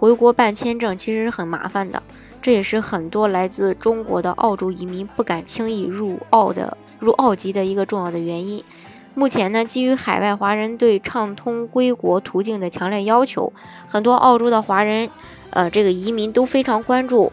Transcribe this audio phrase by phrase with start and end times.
[0.00, 2.02] 回国办签证其实是很麻烦的，
[2.40, 8.64] 这也是很多来自中国的澳洲移民不敢轻易入澳的入澳籍的一个重要的原因。
[9.12, 13.52] 目前呢，基于海外华人对畅通归国途径的强烈要求，
[13.86, 15.10] 很多澳洲的华人，
[15.50, 17.30] 呃，这个移民都非常关注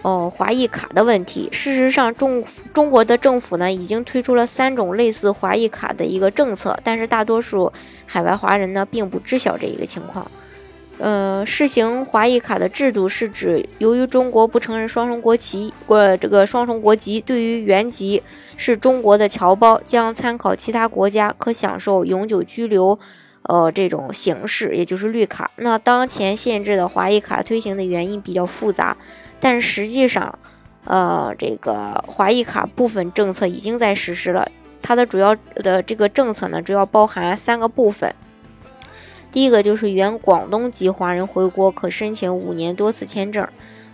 [0.00, 1.50] 哦华裔卡的问题。
[1.52, 7.70] 事实上，中中国的政府呢已经推出了三种类似华裔卡的一个政策，但是大多数
[8.06, 10.26] 海外华人呢并不知晓这一个情况。
[10.98, 18.22] 呃，试行华裔卡的制度是指，由于中国不承认双重国籍，过这个双重国籍，对于原籍
[18.56, 22.98] 是中国的侨胞，将参考其他国家可享受永久居留，
[23.42, 25.50] 呃，这种形式，也就是绿卡。
[25.56, 28.96] 那当前限制的华裔卡推行的原因比较复杂，
[29.38, 30.38] 但是实际上，
[30.84, 34.48] 呃，这个华裔卡部分政策已经在实施了。
[34.80, 38.14] 它的主要的这个政策呢，主要包含三个部分。
[39.36, 43.46] 第一个就是原广东籍华人回国可申请五年多次签证。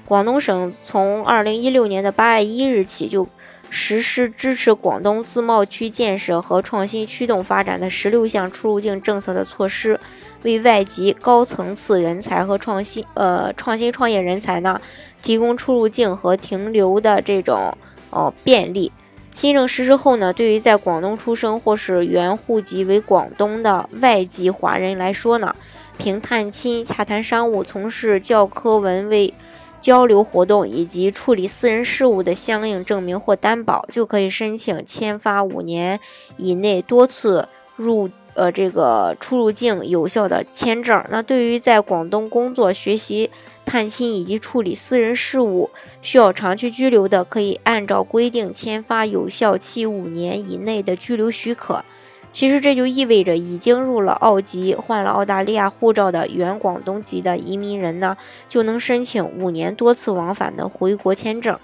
[0.04, 3.26] 广东省从二零一六年的八月一日起就
[3.68, 9.98] 实施支持广东自贸区建设和创新驱动发展的十六项出入境政策的措施，
[10.44, 14.80] 为外籍高层次人才和创新呃创新创业人才呢
[15.20, 17.76] 提供出入境和停留的这种
[18.10, 18.92] 呃便利。
[19.34, 25.56] 新政实施后呢，对于在广东出生或是原户籍为广东的外籍华人来说呢，
[25.98, 29.34] 凭探亲、洽谈商务、从事教科文卫
[29.80, 35.98] 交流活动以及处理私人事务的相应证明或担保，就可以申请签发五年
[36.36, 41.04] 以内多次入呃这个出入境有效的签证。
[41.10, 43.30] 那对于在广东工作、学习。
[43.64, 45.70] 探亲以及处理私人事务
[46.02, 51.84] 需要长期居留的，可以按照规定签发有效期五年以内的居留许可。
[52.32, 58.16] 其实这就意味着，已经入了澳籍、换了澳大利亚护照的原广东籍的移民人呢，
[58.48, 61.56] 就能申请五年多次往返的回国签证。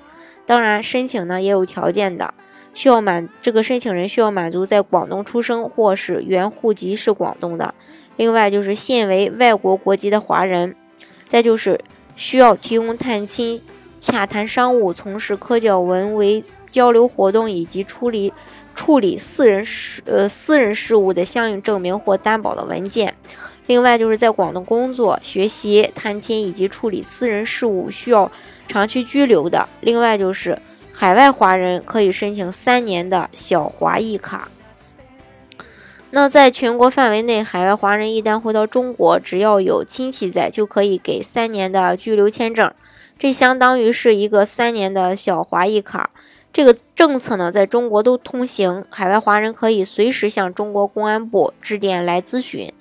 [0.46, 2.32] 当然，申请呢也有条件的，
[2.78, 7.74] 需要满这个申请人需要满足在广东出生或是原户籍是广东的，
[8.16, 10.76] 另外就是现为外国国籍的华人。
[11.26, 11.80] 再就是
[12.14, 13.60] 需要提供探亲、
[13.98, 18.32] 洽谈商务、从事科教文为交流活动以及处理
[18.76, 23.12] 处理私人事呃私人事务的相应证明或担保的文件。
[23.66, 28.30] 另外就是在广东工作、学习、探亲以及处理私人事务需要
[28.68, 29.68] 长期居留的。
[29.80, 30.56] 另外就是
[31.00, 34.48] 海外华人可以申请三年的小华裔卡。
[36.10, 42.72] 那在全国范围内，海外华人一旦回到中国，只要有亲戚在，就可以给三年的居留签证。
[43.16, 46.10] 这相当于是一个三年的小华裔卡。
[46.52, 52.72] 这个政策呢，在中国都通行，海外华人可以随时向中国公安部致电来咨询。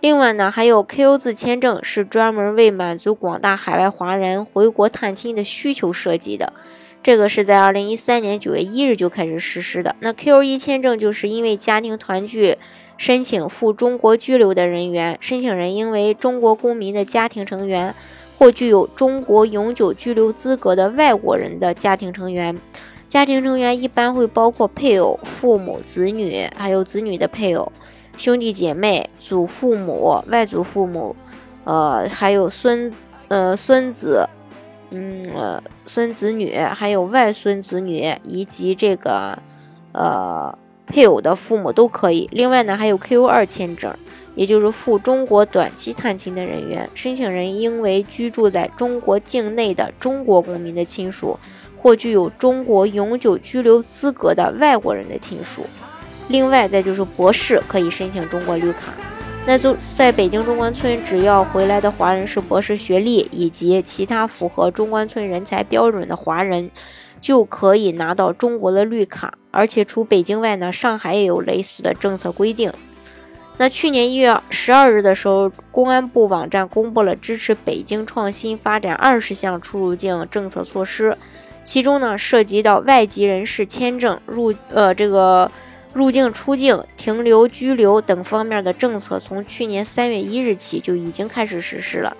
[0.00, 6.54] 另外呢，还有 Q 字签证，是专门为满足广大海外华人回国探亲的需求设计的。
[7.04, 9.94] 这个是在二零一三年九月一日就开始实施的。
[10.00, 12.56] 那 Q 一签证就是因为家庭团聚
[12.96, 17.94] 申请赴中国居留的人员，申请人因为中国公民的家庭成员
[18.38, 22.58] 或具有中国永久居留资格的外国人的家庭成员。
[23.06, 27.70] 家庭成员一般会包括配偶、父母、子女，还有子女的配偶、
[28.16, 31.14] 兄弟姐妹、祖父母、外祖父母，
[31.64, 32.90] 呃，还有孙，
[33.28, 34.26] 呃，孙子。
[34.90, 39.38] 嗯，孙子女，还有外孙子女，以及这个
[39.92, 40.56] 呃
[40.86, 42.28] 配偶的父母都可以。
[42.32, 43.92] 另外呢，还有 Q 二签证，
[44.34, 51.38] 也就是赴中国短期探亲的人员，申请人应为居住在中国境内的中国公民的亲属，
[51.76, 55.66] 或具有中国永久居留资格的外国人的亲属。
[56.28, 58.92] 另外，再就是博士可以申请中国绿卡。
[59.46, 66.70] 那就在北京中关村，只要回来的华人是博士学历以及其他符合中关村人才标准的华人，
[67.20, 69.34] 就可以拿到中国的绿卡。
[69.50, 72.72] 而且除北京外呢，上海也有类似的政策规定。
[73.58, 81.14] 那去年一月十二日的时候，公安部网站公布了支持北京创新发展二十项出入境政策措施，
[81.62, 85.50] 其中呢涉及到外籍人士签证入呃这个。
[85.94, 92.14] 入境、出境、停留、居留等方面的政策，从去年三月一日起就已经开始实施了。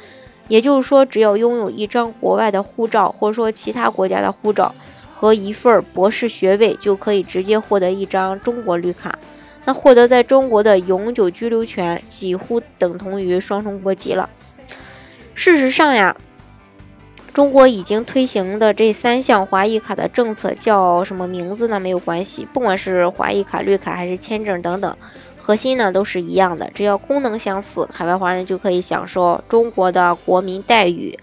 [0.47, 4.75] 也就是说，只要拥有一张国外的护照，或者说其他国家的护照
[5.13, 9.19] 和一份博士学位，就可以直接获得一张中国绿卡。
[9.65, 14.29] 那获得在中国的永久居留权，几乎等同于双重国籍了。
[15.35, 16.15] 事实上呀，
[17.35, 21.81] 中国已经推行的这三项华裔卡的政策叫什么名字呢？
[21.81, 24.97] 没有关系，不管是华裔卡、绿卡还是签证等等。
[25.37, 31.19] 核心呢都是一样的，只要功能相似，海外华人就可以享受中国的国民待遇。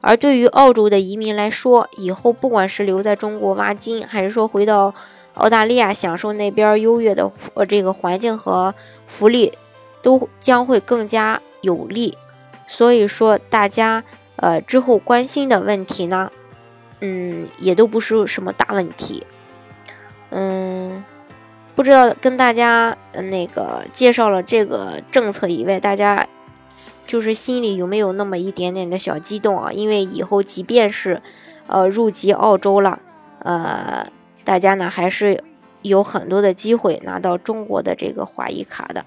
[0.00, 4.94] 而对于澳洲的移民来说，以后不管是留在中国挖金，还是说回到
[5.34, 8.74] 澳大利亚享受那边优越的呃这个环境和
[9.06, 9.52] 福利，
[10.00, 12.16] 都将会更加有利。
[12.66, 14.02] 所以说，大家
[14.40, 16.30] 呃之后关心的问题呢，
[17.00, 19.24] 嗯，也都不是什么大问题，
[20.30, 21.04] 嗯。
[21.76, 26.26] 不知道跟大家那个介绍了这个政策以外，大家
[27.06, 29.72] 就是心里有没有那么一点点的小激动啊？
[29.72, 31.22] 因为以后即便是
[31.68, 33.00] 呃入籍澳洲了，
[33.38, 34.06] 呃，
[34.44, 35.42] 大家呢还是
[35.80, 39.06] 有很多的机会拿到中国的这个华裔卡的。